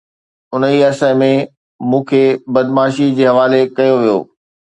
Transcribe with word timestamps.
انهيءَ 0.53 0.81
عرصي 0.89 1.09
۾ 1.19 1.27
مون 1.91 2.07
کي 2.13 2.23
بدعاشمي 2.57 3.11
جي 3.21 3.29
حوالي 3.33 3.61
ڪيو 3.77 3.93
ويو 4.01 4.19